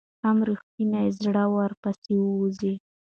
هم 0.23 0.37
ريښتونى 0.47 0.99
هم 1.07 1.13
زړه 1.19 1.43
ور 1.47 1.53
ورپسي 1.57 2.15
ووزه 2.19 2.73